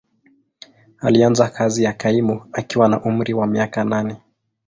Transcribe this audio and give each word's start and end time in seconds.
Alianza 0.99 1.49
kazi 1.49 1.83
ya 1.83 1.93
kaimu 1.93 2.49
akiwa 2.53 2.87
na 2.89 3.03
umri 3.03 3.33
wa 3.33 3.47
miaka 3.47 3.83
nane. 3.83 4.15